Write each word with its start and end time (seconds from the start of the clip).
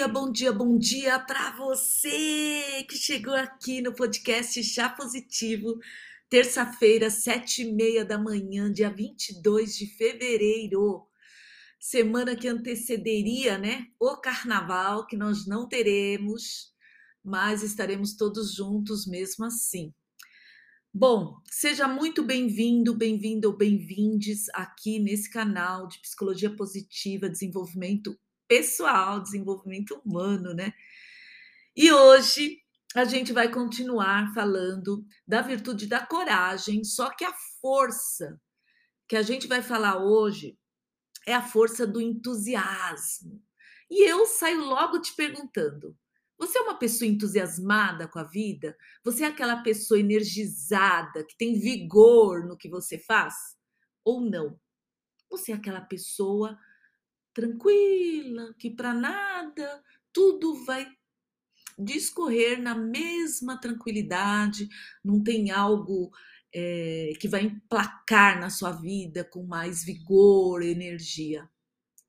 Bom 0.00 0.06
dia, 0.06 0.08
bom 0.08 0.32
dia, 0.32 0.52
bom 0.52 0.78
dia 0.78 1.18
para 1.18 1.54
você 1.58 2.86
que 2.88 2.96
chegou 2.96 3.34
aqui 3.34 3.82
no 3.82 3.94
podcast 3.94 4.62
Chá 4.64 4.88
Positivo, 4.88 5.78
terça-feira, 6.26 7.10
sete 7.10 7.62
e 7.62 7.72
meia 7.74 8.02
da 8.02 8.16
manhã, 8.16 8.72
dia 8.72 8.88
22 8.88 9.76
de 9.76 9.86
fevereiro, 9.98 11.06
semana 11.78 12.34
que 12.34 12.48
antecederia, 12.48 13.58
né, 13.58 13.88
o 14.00 14.16
carnaval, 14.16 15.06
que 15.06 15.18
nós 15.18 15.46
não 15.46 15.68
teremos, 15.68 16.72
mas 17.22 17.62
estaremos 17.62 18.16
todos 18.16 18.54
juntos 18.54 19.06
mesmo 19.06 19.44
assim. 19.44 19.92
Bom, 20.94 21.36
seja 21.50 21.86
muito 21.86 22.22
bem-vindo, 22.22 22.96
bem-vindo 22.96 23.48
ou 23.48 23.56
bem-vindes 23.56 24.48
aqui 24.54 24.98
nesse 24.98 25.28
canal 25.28 25.86
de 25.86 26.00
Psicologia 26.00 26.56
Positiva, 26.56 27.28
Desenvolvimento 27.28 28.18
pessoal, 28.50 29.20
desenvolvimento 29.20 30.02
humano, 30.04 30.52
né? 30.52 30.74
E 31.76 31.92
hoje 31.92 32.58
a 32.96 33.04
gente 33.04 33.32
vai 33.32 33.48
continuar 33.48 34.34
falando 34.34 35.06
da 35.24 35.40
virtude 35.40 35.86
da 35.86 36.04
coragem, 36.04 36.82
só 36.82 37.10
que 37.10 37.24
a 37.24 37.32
força 37.60 38.40
que 39.06 39.14
a 39.14 39.22
gente 39.22 39.46
vai 39.46 39.62
falar 39.62 40.02
hoje 40.02 40.58
é 41.24 41.32
a 41.32 41.40
força 41.40 41.86
do 41.86 42.00
entusiasmo. 42.00 43.40
E 43.88 44.10
eu 44.10 44.26
saio 44.26 44.64
logo 44.64 45.00
te 45.00 45.14
perguntando: 45.14 45.96
você 46.36 46.58
é 46.58 46.62
uma 46.62 46.76
pessoa 46.76 47.08
entusiasmada 47.08 48.08
com 48.08 48.18
a 48.18 48.24
vida? 48.24 48.76
Você 49.04 49.22
é 49.22 49.28
aquela 49.28 49.62
pessoa 49.62 50.00
energizada, 50.00 51.22
que 51.24 51.36
tem 51.36 51.56
vigor 51.56 52.44
no 52.44 52.56
que 52.56 52.68
você 52.68 52.98
faz? 52.98 53.56
Ou 54.04 54.20
não? 54.20 54.58
Você 55.30 55.52
é 55.52 55.54
aquela 55.54 55.80
pessoa 55.80 56.58
tranquila, 57.32 58.54
que 58.58 58.70
para 58.70 58.94
nada 58.94 59.82
tudo 60.12 60.64
vai 60.64 60.86
discorrer 61.78 62.60
na 62.60 62.74
mesma 62.74 63.58
tranquilidade, 63.58 64.68
não 65.04 65.22
tem 65.22 65.50
algo 65.50 66.10
é, 66.52 67.12
que 67.18 67.28
vai 67.28 67.42
emplacar 67.42 68.38
na 68.40 68.50
sua 68.50 68.72
vida 68.72 69.24
com 69.24 69.44
mais 69.44 69.84
vigor, 69.84 70.62
energia. 70.62 71.48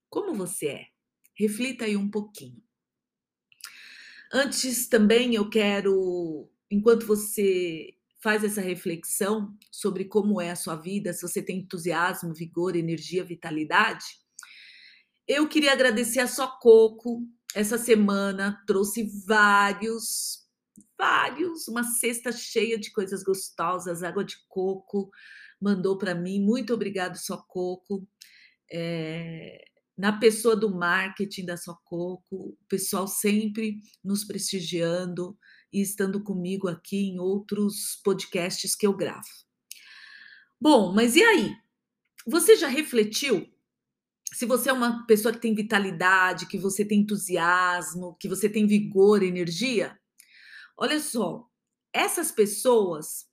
Como 0.10 0.34
você 0.34 0.68
é? 0.68 0.88
Reflita 1.36 1.86
aí 1.86 1.96
um 1.96 2.10
pouquinho. 2.10 2.62
Antes 4.34 4.88
também 4.88 5.36
eu 5.36 5.50
quero, 5.50 6.50
enquanto 6.70 7.06
você 7.06 7.96
faz 8.22 8.44
essa 8.44 8.62
reflexão 8.62 9.58
sobre 9.72 10.06
como 10.06 10.40
é 10.40 10.52
a 10.52 10.56
sua 10.56 10.76
vida, 10.76 11.12
se 11.12 11.22
você 11.22 11.42
tem 11.42 11.60
entusiasmo, 11.60 12.34
vigor, 12.34 12.76
energia, 12.76 13.24
vitalidade, 13.24 14.06
eu 15.32 15.48
queria 15.48 15.72
agradecer 15.72 16.20
a 16.20 16.28
Sococo. 16.28 17.26
Essa 17.56 17.78
semana 17.78 18.62
trouxe 18.68 19.10
vários, 19.26 20.46
vários, 20.98 21.68
uma 21.68 21.84
cesta 21.84 22.32
cheia 22.32 22.78
de 22.78 22.92
coisas 22.92 23.24
gostosas, 23.24 24.04
água 24.04 24.24
de 24.24 24.36
coco, 24.48 25.10
mandou 25.60 25.98
para 25.98 26.14
mim. 26.14 26.40
Muito 26.40 26.74
obrigado, 26.74 27.18
Sococo. 27.18 28.08
É, 28.72 29.64
na 29.98 30.18
pessoa 30.18 30.56
do 30.56 30.74
marketing 30.74 31.46
da 31.46 31.58
Sococo, 31.58 32.26
o 32.32 32.58
pessoal 32.68 33.08
sempre 33.08 33.80
nos 34.04 34.24
prestigiando 34.24 35.38
e 35.72 35.82
estando 35.82 36.24
comigo 36.24 36.68
aqui 36.68 36.98
em 36.98 37.20
outros 37.20 38.02
podcasts 38.04 38.76
que 38.76 38.86
eu 38.86 38.96
gravo. 38.96 39.28
Bom, 40.60 40.94
mas 40.94 41.16
e 41.16 41.24
aí? 41.24 41.56
Você 42.28 42.56
já 42.56 42.68
refletiu 42.68 43.51
se 44.42 44.48
você 44.48 44.72
é 44.72 44.74
uma 44.74 45.06
pessoa 45.06 45.32
que 45.32 45.40
tem 45.40 45.54
vitalidade, 45.54 46.48
que 46.48 46.58
você 46.58 46.84
tem 46.84 47.02
entusiasmo, 47.02 48.18
que 48.20 48.28
você 48.28 48.50
tem 48.50 48.66
vigor, 48.66 49.22
energia, 49.22 49.96
olha 50.76 51.00
só, 51.00 51.46
essas 51.94 52.32
pessoas 52.32 53.28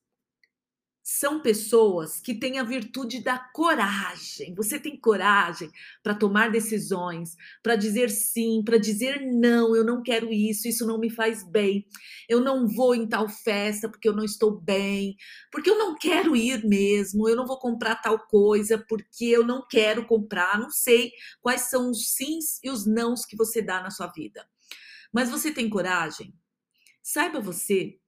são 1.11 1.41
pessoas 1.41 2.21
que 2.21 2.35
têm 2.35 2.59
a 2.59 2.63
virtude 2.63 3.23
da 3.23 3.39
coragem. 3.39 4.55
Você 4.55 4.79
tem 4.79 4.95
coragem 4.95 5.71
para 6.03 6.15
tomar 6.15 6.51
decisões, 6.51 7.35
para 7.63 7.77
dizer 7.77 8.11
sim, 8.11 8.63
para 8.63 8.77
dizer 8.77 9.23
não, 9.23 9.75
eu 9.75 9.83
não 9.83 10.03
quero 10.03 10.31
isso, 10.31 10.69
isso 10.69 10.87
não 10.87 10.99
me 10.99 11.09
faz 11.09 11.43
bem. 11.43 11.87
Eu 12.29 12.43
não 12.43 12.69
vou 12.69 12.95
em 12.95 13.09
tal 13.09 13.27
festa 13.27 13.89
porque 13.89 14.07
eu 14.07 14.15
não 14.15 14.23
estou 14.23 14.61
bem, 14.61 15.17
porque 15.51 15.71
eu 15.71 15.79
não 15.79 15.97
quero 15.97 16.37
ir 16.37 16.63
mesmo, 16.67 17.27
eu 17.27 17.35
não 17.35 17.47
vou 17.47 17.59
comprar 17.59 17.97
tal 17.97 18.19
coisa 18.27 18.77
porque 18.87 19.25
eu 19.25 19.47
não 19.47 19.67
quero 19.67 20.05
comprar. 20.07 20.61
Não 20.61 20.71
sei 20.71 21.13
quais 21.41 21.63
são 21.63 21.91
os 21.91 22.11
sims 22.11 22.61
e 22.63 22.69
os 22.69 22.87
nãos 22.87 23.25
que 23.25 23.35
você 23.35 23.63
dá 23.63 23.81
na 23.81 23.91
sua 23.91 24.09
vida. 24.09 24.47
Mas 25.11 25.31
você 25.31 25.51
tem 25.51 25.71
coragem? 25.71 26.35
Saiba 27.03 27.41
você 27.41 27.99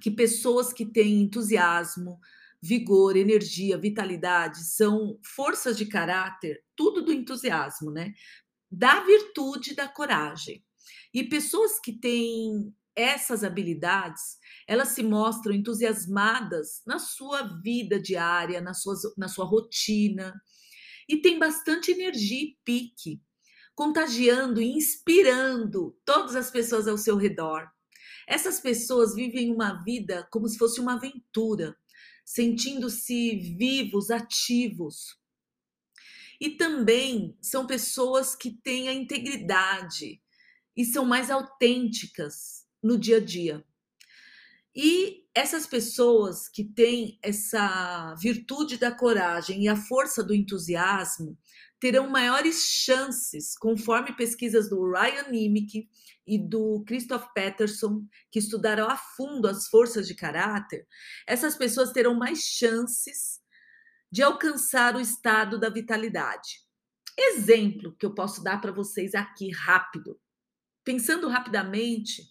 que 0.00 0.10
pessoas 0.10 0.72
que 0.72 0.84
têm 0.84 1.20
entusiasmo, 1.22 2.18
vigor, 2.60 3.16
energia, 3.16 3.78
vitalidade 3.78 4.64
são 4.64 5.18
forças 5.22 5.76
de 5.76 5.86
caráter, 5.86 6.62
tudo 6.74 7.02
do 7.02 7.12
entusiasmo, 7.12 7.90
né? 7.90 8.12
Da 8.70 9.00
virtude 9.04 9.74
da 9.74 9.86
coragem. 9.86 10.64
E 11.12 11.24
pessoas 11.24 11.78
que 11.78 11.92
têm 11.92 12.74
essas 12.96 13.42
habilidades, 13.42 14.38
elas 14.66 14.88
se 14.88 15.02
mostram 15.02 15.54
entusiasmadas 15.54 16.82
na 16.86 16.98
sua 16.98 17.42
vida 17.60 18.00
diária, 18.00 18.60
na 18.60 18.72
sua, 18.72 18.94
na 19.16 19.28
sua 19.28 19.44
rotina, 19.44 20.32
e 21.08 21.18
tem 21.18 21.38
bastante 21.38 21.90
energia 21.90 22.42
e 22.42 22.58
pique, 22.64 23.20
contagiando 23.74 24.60
e 24.60 24.72
inspirando 24.72 25.96
todas 26.04 26.34
as 26.34 26.50
pessoas 26.50 26.88
ao 26.88 26.96
seu 26.96 27.16
redor. 27.16 27.68
Essas 28.26 28.60
pessoas 28.60 29.14
vivem 29.14 29.52
uma 29.52 29.82
vida 29.82 30.26
como 30.30 30.48
se 30.48 30.58
fosse 30.58 30.80
uma 30.80 30.94
aventura, 30.94 31.76
sentindo-se 32.24 33.36
vivos, 33.56 34.10
ativos. 34.10 35.18
E 36.40 36.50
também 36.50 37.36
são 37.40 37.66
pessoas 37.66 38.34
que 38.34 38.50
têm 38.50 38.88
a 38.88 38.92
integridade 38.92 40.20
e 40.76 40.84
são 40.84 41.04
mais 41.04 41.30
autênticas 41.30 42.66
no 42.82 42.98
dia 42.98 43.18
a 43.18 43.20
dia. 43.20 43.64
E 44.74 45.24
essas 45.34 45.66
pessoas 45.66 46.48
que 46.48 46.64
têm 46.64 47.18
essa 47.22 48.14
virtude 48.16 48.76
da 48.76 48.90
coragem 48.90 49.64
e 49.64 49.68
a 49.68 49.76
força 49.76 50.22
do 50.22 50.34
entusiasmo 50.34 51.38
terão 51.84 52.08
maiores 52.08 52.62
chances, 52.62 53.58
conforme 53.58 54.16
pesquisas 54.16 54.70
do 54.70 54.90
Ryan 54.90 55.28
Nimick 55.28 55.86
e 56.26 56.38
do 56.38 56.82
Christoph 56.86 57.26
Peterson, 57.34 58.06
que 58.30 58.38
estudaram 58.38 58.88
a 58.88 58.96
fundo 58.96 59.46
as 59.46 59.68
forças 59.68 60.08
de 60.08 60.14
caráter, 60.14 60.88
essas 61.26 61.54
pessoas 61.54 61.92
terão 61.92 62.14
mais 62.14 62.38
chances 62.38 63.38
de 64.10 64.22
alcançar 64.22 64.96
o 64.96 65.00
estado 65.00 65.60
da 65.60 65.68
vitalidade. 65.68 66.62
Exemplo 67.18 67.94
que 67.98 68.06
eu 68.06 68.14
posso 68.14 68.42
dar 68.42 68.62
para 68.62 68.72
vocês 68.72 69.14
aqui 69.14 69.50
rápido. 69.50 70.18
Pensando 70.82 71.28
rapidamente, 71.28 72.22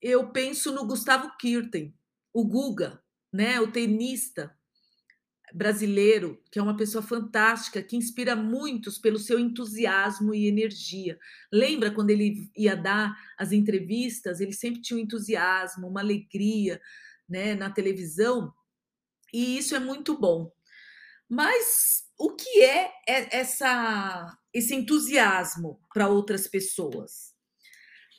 eu 0.00 0.30
penso 0.30 0.70
no 0.70 0.86
Gustavo 0.86 1.36
Kirten, 1.38 1.92
o 2.32 2.46
Guga, 2.46 3.02
né, 3.32 3.60
o 3.60 3.72
tenista 3.72 4.56
brasileiro, 5.52 6.42
que 6.50 6.58
é 6.58 6.62
uma 6.62 6.76
pessoa 6.76 7.02
fantástica, 7.02 7.82
que 7.82 7.96
inspira 7.96 8.36
muitos 8.36 8.98
pelo 8.98 9.18
seu 9.18 9.38
entusiasmo 9.38 10.34
e 10.34 10.46
energia. 10.46 11.18
Lembra 11.52 11.90
quando 11.90 12.10
ele 12.10 12.50
ia 12.56 12.76
dar 12.76 13.16
as 13.38 13.52
entrevistas, 13.52 14.40
ele 14.40 14.52
sempre 14.52 14.80
tinha 14.80 14.98
um 14.98 15.02
entusiasmo, 15.02 15.88
uma 15.88 16.00
alegria, 16.00 16.80
né, 17.28 17.54
na 17.54 17.70
televisão, 17.70 18.52
e 19.32 19.56
isso 19.56 19.74
é 19.74 19.78
muito 19.78 20.18
bom. 20.18 20.50
Mas 21.28 22.04
o 22.18 22.34
que 22.34 22.62
é 22.62 22.90
essa 23.06 24.36
esse 24.52 24.74
entusiasmo 24.74 25.80
para 25.94 26.08
outras 26.08 26.48
pessoas? 26.48 27.30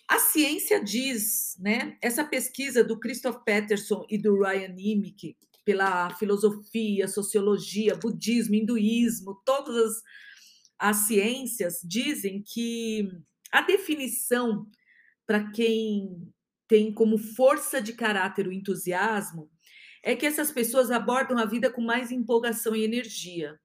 A 0.08 0.18
ciência 0.20 0.84
diz, 0.84 1.58
né? 1.60 1.98
Essa 2.02 2.24
pesquisa 2.24 2.84
do 2.84 3.00
Christoph 3.00 3.44
Peterson 3.44 4.06
e 4.10 4.18
do 4.18 4.42
Ryan 4.42 4.70
Nimick, 4.70 5.38
pela 5.64 6.10
filosofia, 6.16 7.08
sociologia, 7.08 7.96
budismo, 7.96 8.56
hinduísmo, 8.56 9.42
todas 9.46 9.76
as, 9.76 10.04
as 10.80 10.98
ciências 11.08 11.80
dizem 11.84 12.44
que 12.46 13.10
a 13.52 13.62
definição 13.62 14.68
para 15.26 15.52
quem 15.52 16.32
tem 16.68 16.94
como 16.94 17.18
força 17.18 17.82
de 17.82 17.94
caráter 17.94 18.48
o 18.48 18.52
entusiasmo 18.52 19.52
é 20.04 20.16
que 20.16 20.26
essas 20.26 20.52
pessoas 20.52 20.90
abordam 20.90 21.38
a 21.38 21.46
vida 21.46 21.70
com 21.70 21.82
mais 21.82 22.12
empolgação 22.12 22.76
e 22.76 22.84
energia. 22.84 23.60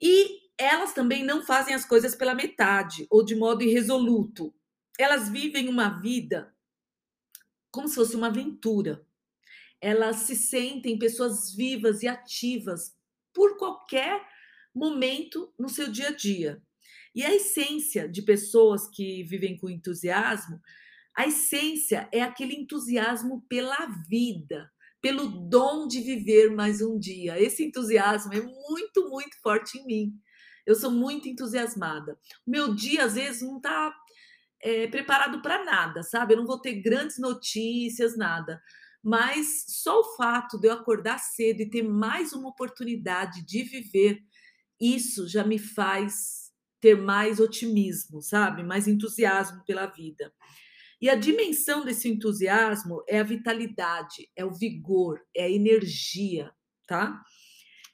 E 0.00 0.40
elas 0.58 0.92
também 0.92 1.24
não 1.24 1.42
fazem 1.42 1.74
as 1.74 1.84
coisas 1.84 2.14
pela 2.14 2.34
metade 2.34 3.06
ou 3.10 3.24
de 3.24 3.34
modo 3.34 3.62
irresoluto. 3.62 4.54
Elas 4.98 5.28
vivem 5.28 5.68
uma 5.68 5.88
vida 6.00 6.54
como 7.70 7.88
se 7.88 7.94
fosse 7.94 8.14
uma 8.14 8.28
aventura 8.28 9.04
elas 9.80 10.16
se 10.16 10.34
sentem 10.34 10.98
pessoas 10.98 11.54
vivas 11.54 12.02
e 12.02 12.08
ativas 12.08 12.94
por 13.32 13.56
qualquer 13.56 14.20
momento 14.74 15.52
no 15.58 15.68
seu 15.68 15.90
dia 15.90 16.08
a 16.08 16.14
dia. 16.14 16.62
E 17.14 17.22
a 17.24 17.32
essência 17.32 18.08
de 18.08 18.22
pessoas 18.22 18.88
que 18.88 19.22
vivem 19.24 19.56
com 19.56 19.70
entusiasmo, 19.70 20.60
a 21.16 21.26
essência 21.26 22.08
é 22.12 22.22
aquele 22.22 22.54
entusiasmo 22.54 23.44
pela 23.48 23.86
vida, 24.08 24.68
pelo 25.00 25.26
dom 25.48 25.86
de 25.86 26.00
viver 26.00 26.50
mais 26.50 26.82
um 26.82 26.98
dia. 26.98 27.40
Esse 27.40 27.64
entusiasmo 27.64 28.32
é 28.34 28.40
muito, 28.40 29.08
muito 29.08 29.40
forte 29.40 29.78
em 29.78 29.86
mim. 29.86 30.12
Eu 30.66 30.74
sou 30.74 30.90
muito 30.90 31.28
entusiasmada. 31.28 32.18
O 32.46 32.50
meu 32.50 32.74
dia, 32.74 33.04
às 33.04 33.14
vezes, 33.14 33.42
não 33.42 33.58
está 33.58 33.94
é, 34.60 34.88
preparado 34.88 35.40
para 35.42 35.62
nada, 35.62 36.02
sabe? 36.02 36.34
Eu 36.34 36.38
não 36.38 36.46
vou 36.46 36.58
ter 36.58 36.80
grandes 36.80 37.18
notícias, 37.18 38.16
nada. 38.16 38.60
Mas 39.04 39.66
só 39.68 40.00
o 40.00 40.16
fato 40.16 40.58
de 40.58 40.68
eu 40.68 40.72
acordar 40.72 41.18
cedo 41.18 41.60
e 41.60 41.68
ter 41.68 41.82
mais 41.82 42.32
uma 42.32 42.48
oportunidade 42.48 43.44
de 43.44 43.62
viver, 43.62 44.22
isso 44.80 45.28
já 45.28 45.44
me 45.44 45.58
faz 45.58 46.50
ter 46.80 46.96
mais 46.96 47.38
otimismo, 47.38 48.22
sabe? 48.22 48.62
Mais 48.62 48.88
entusiasmo 48.88 49.62
pela 49.66 49.86
vida. 49.86 50.32
E 51.00 51.10
a 51.10 51.14
dimensão 51.14 51.84
desse 51.84 52.08
entusiasmo 52.08 53.04
é 53.06 53.20
a 53.20 53.24
vitalidade, 53.24 54.30
é 54.34 54.42
o 54.44 54.52
vigor, 54.52 55.20
é 55.36 55.44
a 55.44 55.50
energia, 55.50 56.50
tá? 56.86 57.22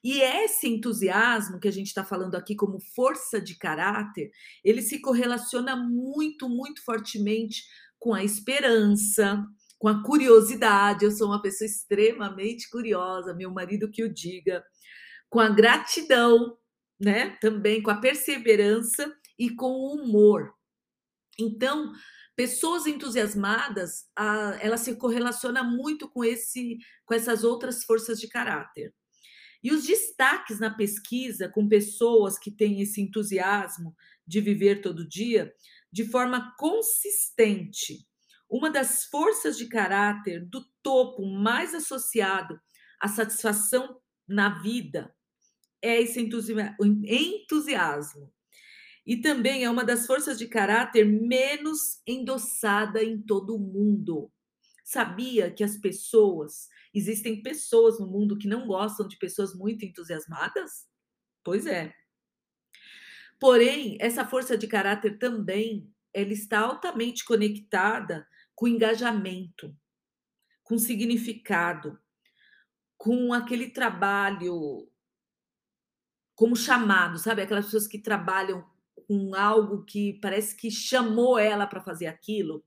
E 0.03 0.21
esse 0.21 0.67
entusiasmo 0.67 1.59
que 1.59 1.67
a 1.67 1.71
gente 1.71 1.87
está 1.87 2.05
falando 2.05 2.35
aqui 2.35 2.55
como 2.55 2.79
força 2.95 3.39
de 3.39 3.57
caráter, 3.57 4.31
ele 4.63 4.81
se 4.81 4.99
correlaciona 4.99 5.75
muito, 5.75 6.47
muito 6.47 6.83
fortemente 6.83 7.63
com 7.99 8.13
a 8.13 8.23
esperança, 8.23 9.45
com 9.81 9.87
a 9.87 10.03
curiosidade. 10.03 11.03
Eu 11.03 11.11
sou 11.11 11.27
uma 11.27 11.41
pessoa 11.41 11.65
extremamente 11.65 12.69
curiosa, 12.69 13.33
meu 13.33 13.49
marido 13.49 13.89
que 13.89 14.03
o 14.03 14.13
diga, 14.13 14.63
com 15.27 15.39
a 15.39 15.49
gratidão, 15.49 16.55
né? 16.99 17.35
Também 17.41 17.81
com 17.81 17.89
a 17.89 17.97
perseverança 17.97 19.11
e 19.39 19.49
com 19.49 19.71
o 19.71 19.95
humor. 19.95 20.53
Então, 21.39 21.91
pessoas 22.35 22.85
entusiasmadas, 22.85 24.05
a, 24.15 24.55
ela 24.61 24.77
se 24.77 24.95
correlaciona 24.97 25.63
muito 25.63 26.07
com 26.07 26.23
esse, 26.23 26.77
com 27.03 27.15
essas 27.15 27.43
outras 27.43 27.83
forças 27.83 28.19
de 28.19 28.27
caráter. 28.27 28.93
E 29.63 29.71
os 29.71 29.83
destaques 29.83 30.59
na 30.59 30.69
pesquisa 30.69 31.49
com 31.49 31.67
pessoas 31.67 32.37
que 32.37 32.51
têm 32.51 32.81
esse 32.81 33.01
entusiasmo 33.01 33.95
de 34.27 34.41
viver 34.41 34.79
todo 34.81 35.09
dia, 35.09 35.51
de 35.91 36.05
forma 36.05 36.53
consistente, 36.59 38.05
uma 38.51 38.69
das 38.69 39.05
forças 39.05 39.57
de 39.57 39.67
caráter 39.67 40.45
do 40.45 40.61
topo 40.83 41.25
mais 41.25 41.73
associado 41.73 42.59
à 42.99 43.07
satisfação 43.07 44.01
na 44.27 44.61
vida 44.61 45.15
é 45.81 46.01
esse 46.01 46.19
entusiasmo 46.19 48.31
e 49.05 49.17
também 49.17 49.63
é 49.63 49.69
uma 49.69 49.85
das 49.85 50.05
forças 50.05 50.37
de 50.37 50.47
caráter 50.47 51.05
menos 51.05 52.01
endossada 52.05 53.01
em 53.01 53.21
todo 53.21 53.55
o 53.55 53.59
mundo. 53.59 54.31
Sabia 54.83 55.49
que 55.49 55.63
as 55.63 55.77
pessoas, 55.77 56.67
existem 56.93 57.41
pessoas 57.41 57.99
no 57.99 58.05
mundo 58.05 58.37
que 58.37 58.47
não 58.47 58.67
gostam 58.67 59.07
de 59.07 59.17
pessoas 59.17 59.55
muito 59.55 59.85
entusiasmadas? 59.85 60.87
Pois 61.43 61.65
é. 61.65 61.93
Porém, 63.39 63.97
essa 63.99 64.25
força 64.25 64.57
de 64.57 64.67
caráter 64.67 65.17
também, 65.17 65.89
ela 66.13 66.31
está 66.31 66.59
altamente 66.59 67.25
conectada 67.25 68.27
com 68.61 68.67
engajamento, 68.67 69.75
com 70.63 70.77
significado, 70.77 71.97
com 72.95 73.33
aquele 73.33 73.71
trabalho 73.71 74.87
como 76.35 76.55
chamado, 76.55 77.17
sabe? 77.17 77.41
Aquelas 77.41 77.65
pessoas 77.65 77.87
que 77.87 77.97
trabalham 77.97 78.63
com 79.07 79.33
algo 79.33 79.83
que 79.83 80.19
parece 80.21 80.55
que 80.55 80.69
chamou 80.69 81.39
ela 81.39 81.65
para 81.65 81.81
fazer 81.81 82.05
aquilo. 82.05 82.63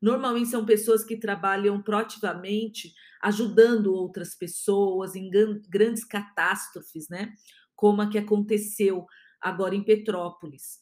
Normalmente 0.00 0.48
são 0.48 0.64
pessoas 0.64 1.04
que 1.04 1.16
trabalham 1.16 1.82
proativamente, 1.82 2.94
ajudando 3.20 3.92
outras 3.92 4.36
pessoas 4.36 5.16
em 5.16 5.28
grandes 5.68 6.04
catástrofes, 6.04 7.08
né? 7.08 7.34
Como 7.74 8.00
a 8.00 8.08
que 8.08 8.16
aconteceu 8.16 9.06
agora 9.40 9.74
em 9.74 9.82
Petrópolis. 9.82 10.78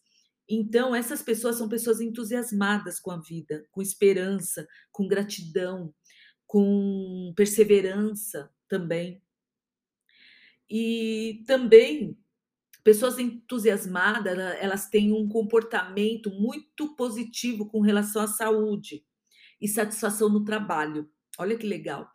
Então, 0.51 0.95
essas 0.95 1.23
pessoas 1.23 1.57
são 1.57 1.69
pessoas 1.69 2.01
entusiasmadas 2.01 2.99
com 2.99 3.13
a 3.13 3.21
vida, 3.21 3.67
com 3.71 3.81
esperança, 3.81 4.67
com 4.91 5.07
gratidão, 5.07 5.95
com 6.47 7.33
perseverança 7.37 8.51
também. 8.69 9.23
E 10.69 11.43
também 11.47 12.17
Pessoas 12.83 13.19
entusiasmadas, 13.19 14.39
elas 14.59 14.89
têm 14.89 15.13
um 15.13 15.29
comportamento 15.29 16.31
muito 16.31 16.97
positivo 16.97 17.69
com 17.69 17.81
relação 17.81 18.23
à 18.23 18.27
saúde 18.27 19.05
e 19.61 19.69
satisfação 19.69 20.31
no 20.31 20.45
trabalho. 20.45 21.11
Olha 21.39 21.59
que 21.59 21.67
legal. 21.67 22.09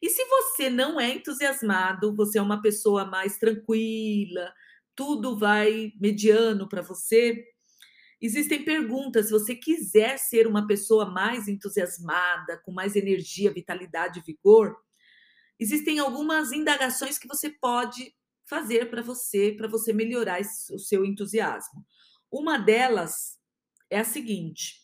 E 0.00 0.08
se 0.08 0.24
você 0.24 0.70
não 0.70 1.00
é 1.00 1.12
entusiasmado, 1.14 2.14
você 2.14 2.38
é 2.38 2.42
uma 2.42 2.62
pessoa 2.62 3.04
mais 3.04 3.36
tranquila, 3.36 4.52
tudo 4.94 5.36
vai 5.36 5.92
mediano 6.00 6.68
para 6.68 6.82
você, 6.82 7.44
existem 8.22 8.64
perguntas. 8.64 9.26
Se 9.26 9.32
você 9.32 9.54
quiser 9.54 10.16
ser 10.18 10.46
uma 10.46 10.66
pessoa 10.66 11.10
mais 11.10 11.48
entusiasmada, 11.48 12.60
com 12.64 12.72
mais 12.72 12.94
energia, 12.94 13.52
vitalidade 13.52 14.20
e 14.20 14.22
vigor, 14.22 14.76
existem 15.58 15.98
algumas 15.98 16.52
indagações 16.52 17.18
que 17.18 17.26
você 17.26 17.50
pode 17.50 18.14
fazer 18.44 18.90
para 18.90 19.02
você, 19.02 19.52
para 19.52 19.66
você 19.66 19.92
melhorar 19.92 20.40
esse, 20.40 20.72
o 20.72 20.78
seu 20.78 21.04
entusiasmo. 21.04 21.84
Uma 22.30 22.58
delas 22.58 23.38
é 23.90 23.98
a 23.98 24.04
seguinte: 24.04 24.80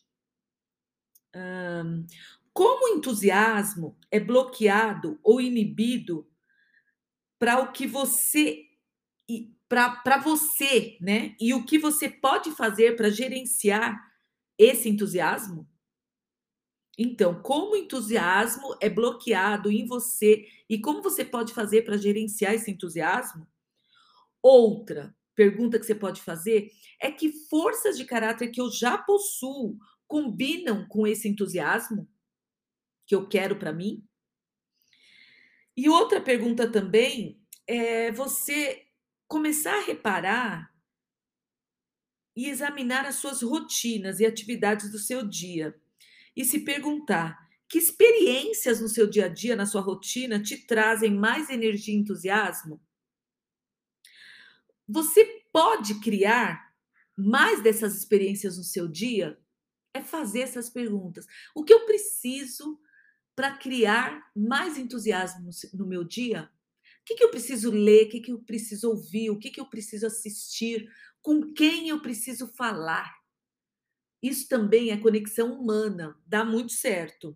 como 2.53 2.87
o 2.87 2.97
entusiasmo 2.97 3.97
é 4.11 4.19
bloqueado 4.19 5.19
ou 5.23 5.41
inibido 5.41 6.29
para 7.39 7.61
o 7.61 7.73
que 7.73 7.87
você 7.87 8.65
para 9.69 10.19
você, 10.19 10.97
né? 11.01 11.37
E 11.39 11.53
o 11.53 11.65
que 11.65 11.79
você 11.79 12.09
pode 12.09 12.51
fazer 12.53 12.97
para 12.97 13.11
gerenciar 13.11 14.01
esse 14.57 14.89
entusiasmo? 14.89 15.69
Então, 16.97 17.41
como 17.43 17.75
o 17.75 17.77
entusiasmo 17.77 18.77
é 18.81 18.89
bloqueado 18.89 19.71
em 19.71 19.87
você 19.87 20.47
e 20.69 20.81
como 20.81 21.01
você 21.01 21.25
pode 21.25 21.53
fazer 21.53 21.83
para 21.83 21.97
gerenciar 21.97 22.55
esse 22.55 22.71
entusiasmo? 22.71 23.47
Outra 24.43 25.15
pergunta 25.35 25.79
que 25.79 25.87
você 25.87 25.95
pode 25.95 26.21
fazer 26.21 26.73
é 27.01 27.13
que 27.13 27.31
forças 27.49 27.97
de 27.97 28.05
caráter 28.05 28.49
que 28.49 28.61
eu 28.61 28.71
já 28.71 28.99
possuo 28.99 29.79
combinam 30.09 30.89
com 30.89 31.07
esse 31.07 31.29
entusiasmo 31.29 32.09
que 33.07 33.15
eu 33.15 33.29
quero 33.29 33.57
para 33.57 33.73
mim? 33.73 34.05
E 35.77 35.89
outra 35.89 36.21
pergunta 36.21 36.69
também 36.69 37.41
é 37.65 38.11
você 38.11 38.88
começar 39.29 39.77
a 39.77 39.85
reparar 39.85 40.75
e 42.35 42.49
examinar 42.49 43.05
as 43.05 43.17
suas 43.17 43.43
rotinas 43.43 44.21
e 44.21 44.27
atividades 44.27 44.91
do 44.91 44.99
seu 44.99 45.27
dia 45.27 45.79
e 46.35 46.45
se 46.45 46.61
perguntar 46.61 47.47
que 47.69 47.77
experiências 47.77 48.81
no 48.81 48.89
seu 48.89 49.07
dia 49.07 49.27
a 49.27 49.29
dia, 49.29 49.55
na 49.55 49.67
sua 49.67 49.83
rotina, 49.83 50.43
te 50.43 50.57
trazem 50.57 51.13
mais 51.15 51.51
energia 51.51 51.95
e 51.95 51.99
entusiasmo? 51.99 52.81
Você 54.89 55.45
pode 55.53 56.01
criar 56.01 56.73
mais 57.15 57.63
dessas 57.63 57.95
experiências 57.95 58.57
no 58.57 58.65
seu 58.65 58.89
dia? 58.89 59.39
É 59.93 60.01
fazer 60.01 60.41
essas 60.41 60.71
perguntas. 60.71 61.27
O 61.55 61.63
que 61.63 61.75
eu 61.75 61.85
preciso 61.85 62.81
para 63.37 63.57
criar 63.59 64.31
mais 64.35 64.79
entusiasmo 64.79 65.51
no 65.75 65.87
meu 65.87 66.05
dia? 66.05 66.51
Que, 67.09 67.15
que 67.15 67.25
eu 67.25 67.31
preciso 67.31 67.71
ler? 67.71 68.05
O 68.05 68.09
que, 68.11 68.21
que 68.21 68.31
eu 68.31 68.39
preciso 68.39 68.91
ouvir? 68.91 69.31
O 69.31 69.39
que, 69.39 69.51
que 69.51 69.59
eu 69.59 69.65
preciso 69.65 70.07
assistir? 70.07 70.93
Com 71.23 71.55
quem 71.55 71.89
eu 71.89 72.03
preciso 72.03 72.49
falar? 72.49 73.17
Isso 74.23 74.47
também 74.47 74.91
é 74.91 74.97
conexão 74.99 75.59
humana, 75.59 76.21
dá 76.27 76.45
muito 76.45 76.73
certo. 76.73 77.35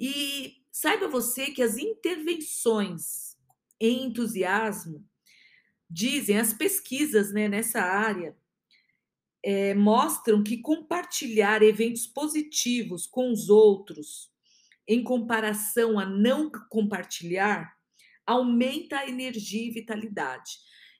E 0.00 0.56
saiba 0.72 1.06
você 1.06 1.52
que 1.52 1.62
as 1.62 1.78
intervenções 1.78 3.36
em 3.78 4.06
entusiasmo 4.06 5.08
dizem, 5.88 6.40
as 6.40 6.52
pesquisas 6.52 7.32
né, 7.32 7.46
nessa 7.46 7.80
área 7.80 8.36
é, 9.44 9.74
mostram 9.74 10.42
que 10.42 10.58
compartilhar 10.58 11.62
eventos 11.62 12.04
positivos 12.04 13.06
com 13.06 13.30
os 13.30 13.48
outros, 13.48 14.28
em 14.88 15.04
comparação 15.04 16.00
a 16.00 16.04
não 16.04 16.50
compartilhar, 16.68 17.80
aumenta 18.26 18.98
a 18.98 19.08
energia 19.08 19.66
e 19.66 19.72
vitalidade. 19.72 20.52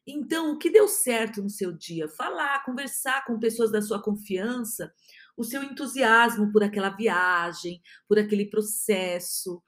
Então, 0.07 0.52
o 0.52 0.59
que 0.59 0.71
deu 0.71 0.88
certo 0.88 1.43
no 1.43 1.49
seu 1.49 1.73
dia? 1.73 2.09
Falar, 2.09 2.64
conversar 2.64 3.25
com 3.25 3.38
pessoas 3.38 3.71
da 3.71 3.81
sua 3.81 4.02
confiança, 4.02 4.93
o 5.37 5.45
seu 5.45 5.62
entusiasmo 5.62 6.50
por 6.50 6.62
aquela 6.62 6.91
viagem, 6.91 7.81
por 8.09 8.19
aquele 8.19 8.47
processo, 8.47 9.62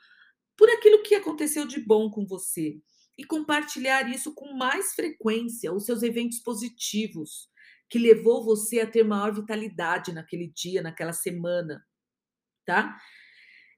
por 0.57 0.69
aquilo 0.69 1.03
que 1.03 1.15
aconteceu 1.15 1.67
de 1.67 1.81
bom 1.81 2.11
com 2.11 2.27
você. 2.27 2.81
E 3.17 3.25
compartilhar 3.25 4.11
isso 4.11 4.35
com 4.35 4.55
mais 4.55 4.93
frequência, 4.93 5.73
os 5.73 5.85
seus 5.85 6.03
eventos 6.03 6.41
positivos, 6.41 7.49
que 7.89 7.99
levou 7.99 8.45
você 8.45 8.81
a 8.81 8.91
ter 8.91 9.05
maior 9.05 9.33
vitalidade 9.33 10.13
naquele 10.13 10.49
dia, 10.49 10.83
naquela 10.83 11.13
semana, 11.13 11.85
tá? 12.67 12.99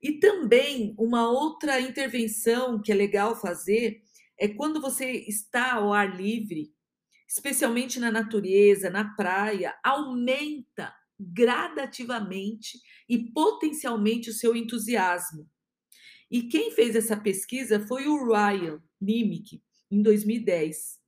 E 0.02 0.18
também 0.18 0.94
uma 0.98 1.28
outra 1.28 1.80
intervenção 1.80 2.80
que 2.80 2.92
é 2.92 2.94
legal 2.94 3.34
fazer 3.40 4.02
é 4.38 4.48
quando 4.48 4.80
você 4.80 5.10
está 5.26 5.74
ao 5.74 5.92
ar 5.92 6.14
livre, 6.16 6.72
especialmente 7.28 7.98
na 7.98 8.10
natureza, 8.10 8.90
na 8.90 9.14
praia, 9.14 9.74
aumenta 9.82 10.94
gradativamente 11.18 12.78
e 13.08 13.32
potencialmente 13.32 14.30
o 14.30 14.34
seu 14.34 14.54
entusiasmo. 14.54 15.48
E 16.30 16.42
quem 16.42 16.72
fez 16.72 16.94
essa 16.94 17.16
pesquisa 17.16 17.80
foi 17.86 18.06
o 18.06 18.26
Ryan 18.26 18.82
Nimick, 19.00 19.62
em 19.90 20.02
2010. 20.02 20.98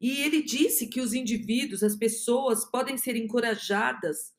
E 0.00 0.20
ele 0.20 0.42
disse 0.42 0.88
que 0.88 1.00
os 1.00 1.14
indivíduos, 1.14 1.82
as 1.82 1.96
pessoas, 1.96 2.68
podem 2.70 2.98
ser 2.98 3.16
encorajadas 3.16 4.33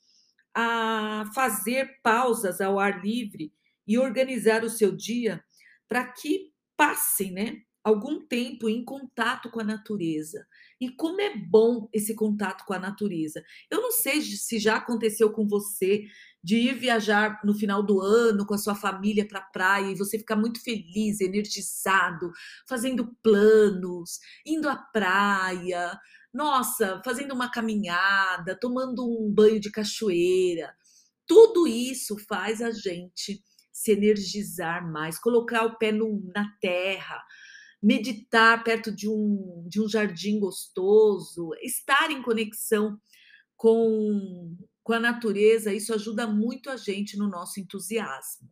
a 0.55 1.29
fazer 1.35 2.00
pausas 2.01 2.62
ao 2.62 2.79
ar 2.79 3.03
livre 3.03 3.51
e 3.88 3.97
organizar 3.97 4.63
o 4.63 4.69
seu 4.69 4.95
dia 4.95 5.43
para 5.88 6.05
que 6.05 6.51
passem, 6.77 7.31
né, 7.31 7.57
algum 7.83 8.25
tempo 8.25 8.67
em 8.67 8.83
contato 8.83 9.51
com 9.51 9.59
a 9.59 9.63
natureza. 9.63 10.47
E 10.81 10.89
como 10.89 11.21
é 11.21 11.38
bom 11.38 11.88
esse 11.93 12.15
contato 12.15 12.65
com 12.65 12.74
a 12.74 12.79
natureza. 12.79 13.43
Eu 13.69 13.79
não 13.79 13.91
sei 13.91 14.21
se 14.21 14.57
já 14.57 14.77
aconteceu 14.77 15.31
com 15.31 15.47
você 15.47 16.03
de 16.43 16.57
ir 16.57 16.74
viajar 16.75 17.39
no 17.43 17.53
final 17.53 17.83
do 17.83 18.01
ano 18.01 18.45
com 18.45 18.55
a 18.55 18.57
sua 18.57 18.75
família 18.75 19.27
para 19.27 19.39
a 19.39 19.45
praia 19.45 19.91
e 19.91 19.97
você 19.97 20.17
ficar 20.17 20.35
muito 20.35 20.63
feliz, 20.63 21.21
energizado, 21.21 22.31
fazendo 22.67 23.15
planos, 23.21 24.19
indo 24.45 24.67
à 24.67 24.75
praia, 24.75 26.00
nossa, 26.36 27.01
fazendo 27.01 27.34
uma 27.34 27.50
caminhada, 27.50 28.60
tomando 28.60 29.08
um 29.08 29.34
banho 29.34 29.58
de 29.58 29.72
cachoeira. 29.72 30.75
Tudo 31.25 31.65
isso 31.65 32.18
faz 32.27 32.62
a 32.62 32.72
gente 32.72 33.42
se 33.72 33.94
energizar 33.94 34.86
mais, 34.86 35.18
colocar 35.18 35.63
o 35.63 35.77
pé 35.77 35.94
no, 35.94 36.22
na 36.36 36.46
terra, 36.60 37.24
meditar 37.82 38.62
perto 38.65 38.94
de 38.94 39.08
um, 39.08 39.65
de 39.70 39.82
um 39.82 39.88
jardim 39.88 40.38
gostoso, 40.38 41.51
estar 41.63 42.12
em 42.12 42.22
conexão 42.22 43.00
com, 43.56 44.58
com 44.84 44.92
a 44.92 45.00
natureza, 45.00 45.74
isso 45.74 45.94
ajuda 45.94 46.27
muito 46.27 46.70
a 46.70 46.75
gente 46.75 47.18
no 47.18 47.30
nosso 47.30 47.62
entusiasmo. 47.62 48.51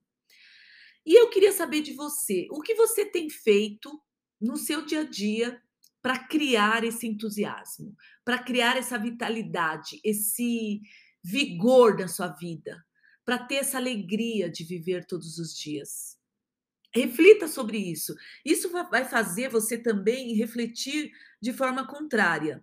E 1.06 1.20
eu 1.20 1.30
queria 1.30 1.52
saber 1.52 1.82
de 1.82 1.94
você, 1.94 2.48
o 2.50 2.62
que 2.62 2.76
você 2.76 3.06
tem 3.06 3.30
feito 3.30 3.92
no 4.40 4.56
seu 4.56 4.86
dia 4.86 5.02
a 5.02 5.04
dia 5.04 5.62
para 6.04 6.20
criar 6.20 6.84
esse 6.84 7.08
entusiasmo, 7.08 7.96
para 8.26 8.38
criar 8.38 8.76
essa 8.76 9.00
vitalidade, 9.00 10.02
esse 10.04 10.82
vigor 11.24 11.98
na 11.98 12.10
sua 12.10 12.28
vida, 12.28 12.86
para 13.24 13.40
ter 13.40 13.56
essa 13.56 13.78
alegria 13.78 14.52
de 14.52 14.66
viver 14.66 15.06
todos 15.06 15.40
os 15.40 15.58
dias. 15.58 16.18
Reflita 16.94 17.48
sobre 17.48 17.78
isso. 17.78 18.14
Isso 18.46 18.70
vai 18.70 19.06
fazer 19.06 19.50
você 19.50 19.78
também 19.78 20.36
refletir 20.36 21.10
de 21.42 21.54
forma 21.54 21.88
contrária. 21.88 22.62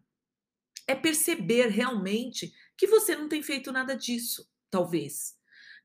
É 0.87 0.95
perceber 0.95 1.69
realmente 1.69 2.53
que 2.77 2.87
você 2.87 3.17
não 3.17 3.27
tem 3.27 3.43
feito 3.43 3.73
nada 3.73 3.97
disso, 3.97 4.47
talvez. 4.71 5.40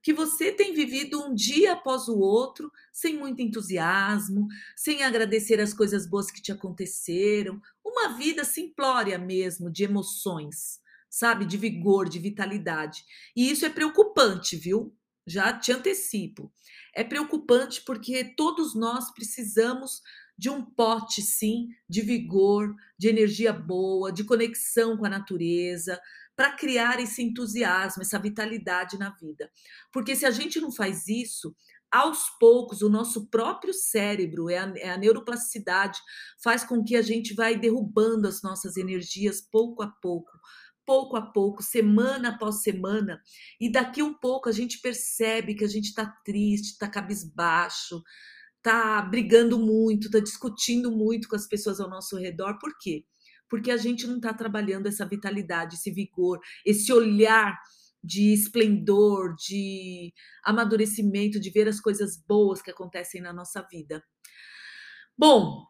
Que 0.06 0.14
você 0.14 0.52
tem 0.52 0.72
vivido 0.72 1.20
um 1.20 1.34
dia 1.34 1.74
após 1.74 2.08
o 2.08 2.20
outro 2.20 2.72
sem 2.94 3.18
muito 3.18 3.42
entusiasmo, 3.42 4.46
sem 4.76 5.02
agradecer 5.02 5.60
as 5.60 5.74
coisas 5.74 6.08
boas 6.08 6.30
que 6.30 6.40
te 6.40 6.52
aconteceram, 6.52 7.60
uma 7.84 8.10
vida 8.10 8.44
simplória 8.44 9.18
mesmo 9.18 9.72
de 9.72 9.84
emoções, 9.84 10.80
sabe? 11.10 11.44
De 11.44 11.58
vigor, 11.58 12.08
de 12.08 12.20
vitalidade. 12.20 13.04
E 13.36 13.50
isso 13.50 13.66
é 13.66 13.70
preocupante, 13.70 14.56
viu? 14.56 14.96
Já 15.26 15.52
te 15.58 15.72
antecipo 15.72 16.54
é 16.96 17.04
preocupante 17.04 17.82
porque 17.86 18.24
todos 18.24 18.74
nós 18.74 19.12
precisamos 19.12 20.02
de 20.38 20.50
um 20.50 20.64
pote, 20.64 21.22
sim, 21.22 21.68
de 21.88 22.02
vigor, 22.02 22.74
de 22.98 23.08
energia 23.08 23.54
boa, 23.54 24.12
de 24.12 24.24
conexão 24.24 24.98
com 24.98 25.06
a 25.06 25.10
natureza, 25.10 26.00
para 26.36 26.52
criar 26.52 27.00
esse 27.00 27.24
entusiasmo, 27.24 28.02
essa 28.02 28.20
vitalidade 28.20 28.98
na 28.98 29.10
vida. 29.12 29.50
Porque 29.92 30.16
se 30.16 30.26
a 30.26 30.32
gente 30.32 30.60
não 30.60 30.72
faz 30.72 31.08
isso, 31.08 31.56
aos 31.92 32.30
poucos, 32.40 32.82
o 32.82 32.90
nosso 32.90 33.28
próprio 33.28 33.74
cérebro, 33.74 34.50
é 34.50 34.58
a, 34.58 34.74
é 34.76 34.90
a, 34.90 34.98
neuroplasticidade, 34.98 35.98
faz 36.44 36.64
com 36.64 36.84
que 36.84 36.96
a 36.96 37.02
gente 37.02 37.34
vai 37.34 37.58
derrubando 37.58 38.28
as 38.28 38.42
nossas 38.42 38.76
energias 38.76 39.42
pouco 39.42 39.82
a 39.82 39.88
pouco 39.88 40.32
pouco 40.86 41.18
a 41.18 41.22
pouco, 41.22 41.64
semana 41.64 42.30
após 42.30 42.62
semana, 42.62 43.20
e 43.60 43.72
daqui 43.72 44.04
um 44.04 44.14
pouco 44.14 44.48
a 44.48 44.52
gente 44.52 44.80
percebe 44.80 45.56
que 45.56 45.64
a 45.64 45.68
gente 45.68 45.86
está 45.86 46.06
triste, 46.24 46.74
está 46.74 46.88
cabisbaixo, 46.88 48.04
está 48.58 49.02
brigando 49.02 49.58
muito, 49.60 50.08
está 50.08 50.20
discutindo 50.20 50.92
muito 50.92 51.28
com 51.28 51.36
as 51.36 51.48
pessoas 51.48 51.80
ao 51.80 51.90
nosso 51.90 52.18
redor. 52.18 52.58
Por 52.60 52.78
quê? 52.80 53.04
Porque 53.50 53.72
a 53.72 53.78
gente 53.78 54.08
não 54.08 54.18
está 54.18 54.34
trabalhando 54.34 54.88
essa 54.88 55.06
vitalidade, 55.06 55.76
esse 55.76 55.92
vigor, 55.92 56.40
esse 56.66 56.92
olhar 56.92 57.58
de 58.04 58.34
esplendor, 58.34 59.36
de 59.36 60.14
amadurecimento, 60.44 61.40
de 61.40 61.50
ver 61.50 61.68
as 61.68 61.80
coisas 61.80 62.18
boas 62.28 62.62
que 62.62 62.70
acontecem 62.70 63.22
na 63.22 63.34
nossa 63.34 63.66
vida. 63.70 64.04
Bom, 65.18 65.66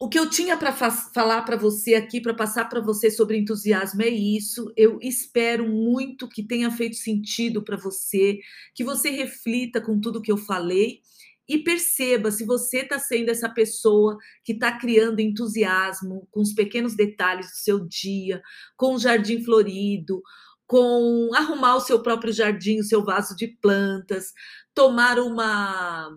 o 0.00 0.08
que 0.08 0.18
eu 0.18 0.28
tinha 0.28 0.56
para 0.56 0.72
falar 0.72 1.42
para 1.42 1.56
você 1.56 1.94
aqui, 1.94 2.20
para 2.20 2.34
passar 2.34 2.68
para 2.68 2.80
você 2.80 3.10
sobre 3.10 3.38
entusiasmo 3.38 4.02
é 4.02 4.08
isso. 4.08 4.72
Eu 4.76 4.98
espero 5.00 5.68
muito 5.68 6.28
que 6.28 6.42
tenha 6.42 6.70
feito 6.70 6.96
sentido 6.96 7.62
para 7.62 7.76
você, 7.76 8.38
que 8.74 8.82
você 8.82 9.10
reflita 9.10 9.80
com 9.80 10.00
tudo 10.00 10.22
que 10.22 10.32
eu 10.32 10.36
falei 10.36 11.00
e 11.48 11.58
perceba 11.58 12.30
se 12.30 12.44
você 12.44 12.78
está 12.78 12.98
sendo 12.98 13.30
essa 13.30 13.48
pessoa 13.48 14.16
que 14.44 14.52
está 14.52 14.78
criando 14.78 15.20
entusiasmo 15.20 16.26
com 16.30 16.40
os 16.40 16.54
pequenos 16.54 16.94
detalhes 16.94 17.46
do 17.46 17.56
seu 17.56 17.86
dia, 17.86 18.42
com 18.76 18.94
o 18.94 18.98
jardim 18.98 19.44
florido, 19.44 20.22
com 20.66 21.30
arrumar 21.34 21.76
o 21.76 21.80
seu 21.80 22.02
próprio 22.02 22.32
jardim, 22.32 22.80
o 22.80 22.84
seu 22.84 23.04
vaso 23.04 23.36
de 23.36 23.48
plantas, 23.60 24.32
tomar 24.74 25.18
uma 25.18 26.10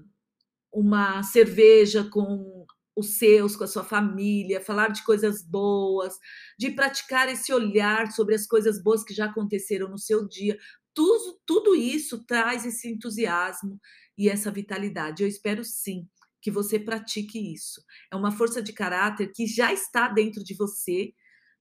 uma 0.72 1.24
cerveja 1.24 2.04
com 2.04 2.66
os 2.96 3.18
seus, 3.18 3.56
com 3.56 3.64
a 3.64 3.68
sua 3.68 3.84
família, 3.84 4.62
falar 4.62 4.90
de 4.90 5.04
coisas 5.04 5.44
boas, 5.44 6.16
de 6.58 6.72
praticar 6.72 7.30
esse 7.30 7.54
olhar 7.54 8.12
sobre 8.12 8.36
as 8.36 8.48
coisas 8.48 8.82
boas 8.82 9.04
que 9.04 9.14
já 9.14 9.26
aconteceram 9.26 9.90
no 9.90 9.98
seu 9.98 10.28
dia. 10.28 10.58
Tudo, 10.94 11.40
tudo 11.46 11.76
isso 11.76 12.26
traz 12.26 12.66
esse 12.66 12.90
entusiasmo 12.90 13.80
e 14.18 14.30
essa 14.30 14.52
vitalidade. 14.52 15.24
Eu 15.24 15.30
espero 15.30 15.64
sim 15.64 16.08
que 16.42 16.52
você 16.52 16.80
pratique 16.80 17.54
isso. 17.54 17.84
É 18.12 18.16
uma 18.16 18.32
força 18.32 18.62
de 18.62 18.74
caráter 18.74 19.32
que 19.34 19.46
já 19.46 19.74
está 19.74 20.08
dentro 20.08 20.44
de 20.44 20.56
você. 20.56 21.14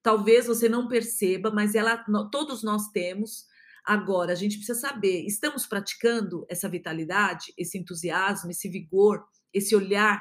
Talvez 0.03 0.47
você 0.47 0.69
não 0.69 0.89
perceba, 0.89 1.51
mas 1.51 1.75
ela 1.75 2.05
todos 2.31 2.63
nós 2.63 2.89
temos. 2.89 3.47
Agora, 3.85 4.33
a 4.33 4.35
gente 4.35 4.57
precisa 4.57 4.79
saber, 4.79 5.25
estamos 5.27 5.65
praticando 5.67 6.45
essa 6.49 6.69
vitalidade, 6.69 7.53
esse 7.57 7.79
entusiasmo, 7.79 8.51
esse 8.51 8.69
vigor, 8.69 9.25
esse 9.53 9.77
olhar 9.77 10.21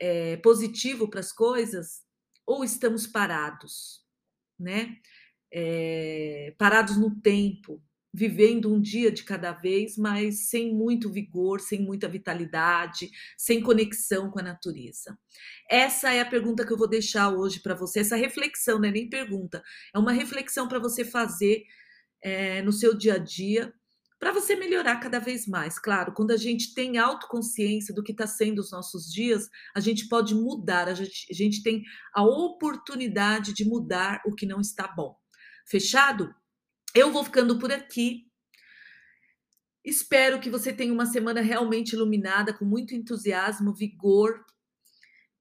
é, 0.00 0.36
positivo 0.38 1.08
para 1.08 1.20
as 1.20 1.32
coisas 1.32 2.02
ou 2.44 2.64
estamos 2.64 3.06
parados, 3.06 4.04
né? 4.58 4.96
É, 5.52 6.54
parados 6.58 6.96
no 6.96 7.20
tempo, 7.20 7.80
vivendo 8.12 8.72
um 8.72 8.80
dia 8.80 9.10
de 9.10 9.24
cada 9.24 9.52
vez, 9.52 9.96
mas 9.96 10.50
sem 10.50 10.74
muito 10.74 11.10
vigor, 11.10 11.60
sem 11.60 11.80
muita 11.80 12.08
vitalidade, 12.08 13.10
sem 13.38 13.62
conexão 13.62 14.30
com 14.30 14.38
a 14.38 14.42
natureza. 14.42 15.18
Essa 15.68 16.12
é 16.12 16.20
a 16.20 16.28
pergunta 16.28 16.66
que 16.66 16.72
eu 16.72 16.78
vou 16.78 16.88
deixar 16.88 17.30
hoje 17.30 17.60
para 17.60 17.74
você, 17.74 18.00
essa 18.00 18.16
reflexão, 18.16 18.78
não 18.78 18.88
é 18.88 18.92
nem 18.92 19.08
pergunta, 19.08 19.62
é 19.94 19.98
uma 19.98 20.12
reflexão 20.12 20.68
para 20.68 20.78
você 20.78 21.04
fazer 21.04 21.64
é, 22.22 22.62
no 22.62 22.72
seu 22.72 22.94
dia 22.96 23.14
a 23.14 23.18
dia 23.18 23.72
para 24.22 24.30
você 24.30 24.54
melhorar 24.54 25.00
cada 25.00 25.18
vez 25.18 25.48
mais. 25.48 25.80
Claro, 25.80 26.12
quando 26.12 26.30
a 26.30 26.36
gente 26.36 26.74
tem 26.74 26.96
autoconsciência 26.96 27.92
do 27.92 28.04
que 28.04 28.12
está 28.12 28.24
sendo 28.24 28.60
os 28.60 28.70
nossos 28.70 29.12
dias, 29.12 29.48
a 29.74 29.80
gente 29.80 30.06
pode 30.06 30.32
mudar, 30.32 30.86
a 30.86 30.94
gente, 30.94 31.26
a 31.28 31.34
gente 31.34 31.60
tem 31.60 31.82
a 32.14 32.22
oportunidade 32.22 33.52
de 33.52 33.64
mudar 33.64 34.22
o 34.24 34.32
que 34.32 34.46
não 34.46 34.60
está 34.60 34.86
bom. 34.86 35.16
Fechado? 35.66 36.32
Eu 36.94 37.10
vou 37.10 37.24
ficando 37.24 37.58
por 37.58 37.72
aqui. 37.72 38.26
Espero 39.82 40.38
que 40.38 40.50
você 40.50 40.72
tenha 40.72 40.92
uma 40.92 41.06
semana 41.06 41.40
realmente 41.40 41.94
iluminada, 41.94 42.52
com 42.52 42.66
muito 42.66 42.94
entusiasmo, 42.94 43.74
vigor 43.74 44.44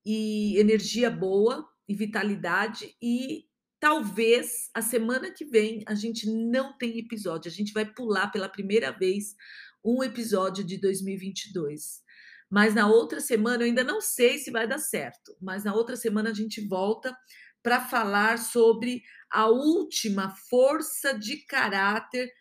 e 0.05 0.57
energia 0.57 1.11
boa 1.11 1.67
e 1.87 1.93
vitalidade. 1.93 2.95
E 3.01 3.45
talvez 3.81 4.69
a 4.73 4.81
semana 4.81 5.29
que 5.29 5.43
vem 5.43 5.83
a 5.85 5.93
gente 5.93 6.25
não 6.31 6.77
tenha 6.77 6.99
episódio. 6.99 7.51
A 7.51 7.53
gente 7.53 7.73
vai 7.73 7.85
pular 7.85 8.31
pela 8.31 8.47
primeira 8.47 8.89
vez 8.91 9.35
um 9.83 10.01
episódio 10.01 10.63
de 10.63 10.79
2022. 10.79 12.01
Mas 12.49 12.73
na 12.73 12.87
outra 12.87 13.19
semana, 13.19 13.63
eu 13.63 13.67
ainda 13.67 13.83
não 13.83 13.99
sei 13.99 14.37
se 14.37 14.51
vai 14.51 14.67
dar 14.67 14.77
certo, 14.77 15.35
mas 15.41 15.63
na 15.63 15.73
outra 15.73 15.95
semana 15.95 16.31
a 16.31 16.33
gente 16.33 16.65
volta 16.67 17.15
para 17.63 17.81
falar 17.81 18.37
sobre 18.37 19.03
a 19.31 19.47
última 19.47 20.29
força 20.49 21.17
de 21.17 21.37
caráter. 21.45 22.31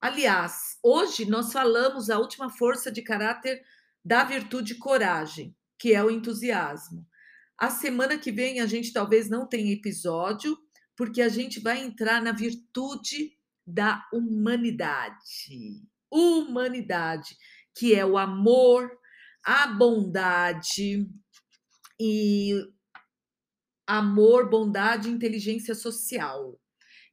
Aliás, 0.00 0.78
hoje 0.82 1.24
nós 1.24 1.52
falamos 1.52 2.10
a 2.10 2.18
última 2.18 2.50
força 2.50 2.90
de 2.90 3.02
caráter 3.02 3.62
da 4.04 4.24
virtude 4.24 4.76
coragem, 4.76 5.54
que 5.78 5.94
é 5.94 6.02
o 6.02 6.10
entusiasmo. 6.10 7.06
A 7.58 7.70
semana 7.70 8.16
que 8.16 8.32
vem 8.32 8.60
a 8.60 8.66
gente 8.66 8.92
talvez 8.92 9.28
não 9.28 9.46
tenha 9.46 9.72
episódio, 9.72 10.58
porque 10.96 11.20
a 11.20 11.28
gente 11.28 11.60
vai 11.60 11.78
entrar 11.78 12.22
na 12.22 12.32
virtude 12.32 13.36
da 13.66 14.06
humanidade. 14.12 15.82
Humanidade, 16.10 17.36
que 17.74 17.94
é 17.94 18.04
o 18.04 18.18
amor, 18.18 18.90
a 19.44 19.66
bondade 19.66 21.06
e 22.00 22.54
amor, 23.98 24.48
bondade 24.48 25.08
e 25.08 25.12
inteligência 25.12 25.74
social, 25.74 26.58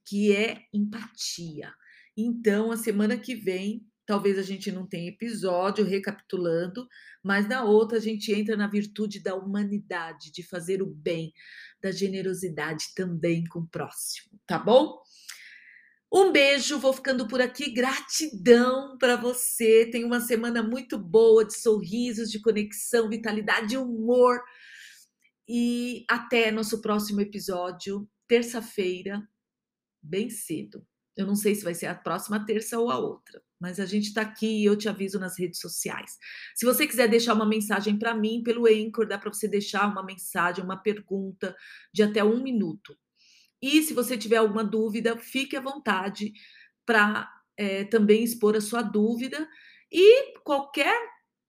que 0.06 0.32
é 0.36 0.62
empatia. 0.72 1.74
Então, 2.16 2.72
a 2.72 2.78
semana 2.78 3.18
que 3.18 3.34
vem, 3.34 3.84
talvez 4.06 4.38
a 4.38 4.44
gente 4.44 4.72
não 4.72 4.88
tenha 4.88 5.10
episódio 5.10 5.84
recapitulando, 5.84 6.88
mas 7.24 7.48
na 7.50 7.64
outra 7.64 7.98
a 7.98 8.02
gente 8.02 8.32
entra 8.32 8.56
na 8.56 8.68
virtude 8.68 9.20
da 9.20 9.36
humanidade, 9.36 10.32
de 10.32 10.44
fazer 10.44 10.84
o 10.84 10.86
bem, 10.86 11.34
da 11.82 11.92
generosidade 11.92 12.94
também 12.96 13.44
com 13.46 13.60
o 13.60 13.68
próximo, 13.68 14.40
tá 14.46 14.60
bom? 14.60 15.02
Um 16.14 16.32
beijo, 16.32 16.80
vou 16.80 16.94
ficando 16.94 17.28
por 17.28 17.42
aqui. 17.42 17.70
Gratidão 17.70 18.98
para 18.98 19.18
você. 19.18 19.90
Tenha 19.92 20.08
uma 20.08 20.22
semana 20.22 20.64
muito 20.64 20.98
boa 20.98 21.44
de 21.44 21.60
sorrisos, 21.60 22.32
de 22.32 22.40
conexão, 22.40 23.10
vitalidade 23.10 23.74
e 23.74 23.78
humor. 23.78 24.40
E 25.48 26.06
até 26.10 26.52
nosso 26.52 26.82
próximo 26.82 27.22
episódio, 27.22 28.10
terça-feira, 28.28 29.26
bem 30.02 30.30
cedo. 30.30 30.86
Eu 31.16 31.26
não 31.26 31.36
sei 31.36 31.56
se 31.56 31.64
vai 31.64 31.74
ser 31.74 31.88
a 31.88 31.96
próxima 31.96 32.46
terça 32.46 32.78
ou 32.78 32.92
a 32.92 33.00
outra, 33.00 33.42
mas 33.60 33.80
a 33.80 33.86
gente 33.86 34.10
está 34.10 34.22
aqui 34.22 34.62
e 34.62 34.66
eu 34.66 34.78
te 34.78 34.88
aviso 34.88 35.20
nas 35.20 35.40
redes 35.40 35.60
sociais. 35.60 36.18
Se 36.56 36.66
você 36.66 36.86
quiser 36.86 37.08
deixar 37.08 37.34
uma 37.34 37.46
mensagem 37.46 37.98
para 37.98 38.14
mim 38.14 38.44
pelo 38.44 38.68
Anchor, 38.68 39.08
dá 39.08 39.18
para 39.18 39.34
você 39.34 39.48
deixar 39.48 39.90
uma 39.92 40.04
mensagem, 40.04 40.64
uma 40.64 40.78
pergunta 40.78 41.56
de 41.92 42.04
até 42.04 42.24
um 42.24 42.44
minuto. 42.44 42.96
E 43.60 43.82
se 43.82 43.94
você 43.94 44.16
tiver 44.16 44.38
alguma 44.38 44.64
dúvida, 44.64 45.18
fique 45.18 45.56
à 45.56 45.62
vontade 45.62 46.34
para 46.86 47.28
é, 47.58 47.84
também 47.86 48.24
expor 48.24 48.56
a 48.56 48.62
sua 48.62 48.84
dúvida 48.84 49.50
e 49.92 50.40
qualquer, 50.42 50.96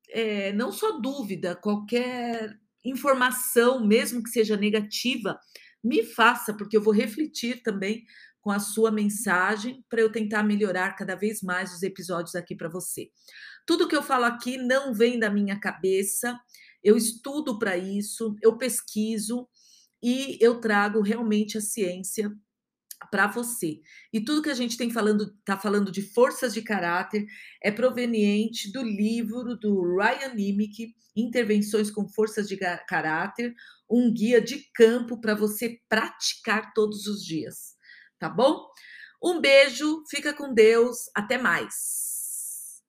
é, 0.08 0.52
não 0.54 0.72
só 0.72 0.98
dúvida, 0.98 1.54
qualquer 1.56 2.58
informação, 2.84 3.86
mesmo 3.86 4.22
que 4.22 4.30
seja 4.30 4.56
negativa, 4.56 5.38
me 5.82 6.02
faça, 6.02 6.54
porque 6.54 6.76
eu 6.76 6.82
vou 6.82 6.92
refletir 6.92 7.62
também 7.62 8.04
com 8.40 8.50
a 8.50 8.58
sua 8.58 8.90
mensagem 8.90 9.84
para 9.88 10.00
eu 10.00 10.10
tentar 10.10 10.42
melhorar 10.42 10.94
cada 10.96 11.14
vez 11.14 11.42
mais 11.42 11.72
os 11.74 11.82
episódios 11.82 12.34
aqui 12.34 12.54
para 12.56 12.68
você. 12.68 13.10
Tudo 13.66 13.88
que 13.88 13.96
eu 13.96 14.02
falo 14.02 14.24
aqui 14.24 14.56
não 14.56 14.94
vem 14.94 15.18
da 15.18 15.30
minha 15.30 15.58
cabeça, 15.58 16.38
eu 16.82 16.96
estudo 16.96 17.58
para 17.58 17.76
isso, 17.76 18.34
eu 18.42 18.56
pesquiso 18.56 19.48
e 20.02 20.38
eu 20.40 20.60
trago 20.60 21.02
realmente 21.02 21.58
a 21.58 21.60
ciência 21.60 22.32
para 23.10 23.26
você. 23.26 23.80
E 24.12 24.20
tudo 24.20 24.42
que 24.42 24.50
a 24.50 24.54
gente 24.54 24.76
tem 24.76 24.90
falando, 24.90 25.34
está 25.38 25.56
falando 25.56 25.90
de 25.90 26.02
forças 26.02 26.54
de 26.54 26.62
caráter, 26.62 27.26
é 27.62 27.70
proveniente 27.70 28.72
do 28.72 28.82
livro 28.82 29.56
do 29.56 29.96
Ryan 29.96 30.34
Nimick, 30.34 30.94
Intervenções 31.16 31.90
com 31.90 32.08
Forças 32.08 32.48
de 32.48 32.56
Caráter, 32.56 33.54
um 33.90 34.12
guia 34.12 34.40
de 34.40 34.70
campo 34.72 35.20
para 35.20 35.34
você 35.34 35.80
praticar 35.88 36.72
todos 36.74 37.06
os 37.06 37.24
dias. 37.24 37.76
Tá 38.18 38.28
bom? 38.28 38.66
Um 39.22 39.40
beijo, 39.40 40.04
fica 40.08 40.32
com 40.32 40.54
Deus, 40.54 41.10
até 41.14 41.38
mais. 41.38 42.82